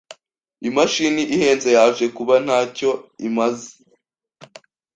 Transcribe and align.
Imashini 0.69 1.21
ihenze 1.35 1.69
yaje 1.77 2.05
kuba 2.17 2.35
ntacyo 2.45 2.89
imaze. 3.27 3.69